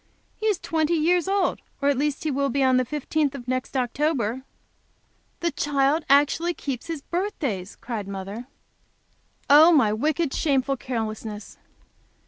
[0.35, 3.47] He is twenty years old; or at least he will be on the fifteenth of
[3.47, 4.41] next October."
[5.41, 8.47] "The child actually keeps his birthdays!" cried mother.
[9.47, 11.57] "Oh, my wicked, shameful carelessness."